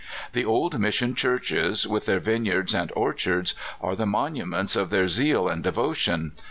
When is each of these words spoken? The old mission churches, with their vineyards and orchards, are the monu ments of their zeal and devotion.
The 0.33 0.43
old 0.43 0.79
mission 0.79 1.13
churches, 1.13 1.85
with 1.87 2.07
their 2.07 2.19
vineyards 2.19 2.73
and 2.73 2.91
orchards, 2.95 3.53
are 3.79 3.95
the 3.95 4.05
monu 4.07 4.47
ments 4.47 4.75
of 4.75 4.89
their 4.89 5.07
zeal 5.07 5.47
and 5.47 5.61
devotion. 5.61 6.31